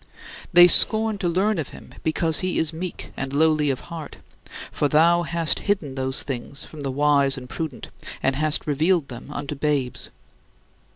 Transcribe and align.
They 0.51 0.67
scorn 0.67 1.19
to 1.19 1.29
learn 1.29 1.59
of 1.59 1.67
him 1.67 1.93
because 2.01 2.39
he 2.39 2.57
is 2.57 2.73
"meek 2.73 3.11
and 3.15 3.31
lowly 3.33 3.69
of 3.69 3.81
heart"; 3.81 4.17
for 4.71 4.87
"thou 4.87 5.21
hast 5.21 5.59
hidden 5.69 5.93
those 5.93 6.23
things 6.23 6.63
from 6.65 6.79
the 6.81 6.89
wise 6.89 7.37
and 7.37 7.47
prudent, 7.47 7.89
and 8.23 8.35
hast 8.35 8.65
revealed 8.65 9.09
them 9.09 9.27
unto 9.29 9.53
babes." 9.53 10.09